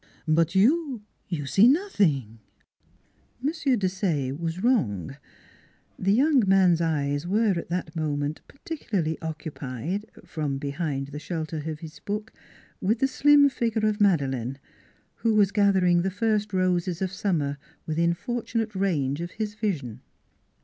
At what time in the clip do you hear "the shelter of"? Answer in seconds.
11.09-11.81